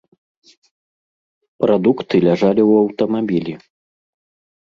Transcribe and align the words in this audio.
Прадукты 1.65 2.15
ляжалі 2.29 2.61
ў 2.69 2.87
аўтамабілі. 2.87 3.53